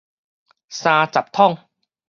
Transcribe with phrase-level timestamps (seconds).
[0.67, 1.59] 三十捅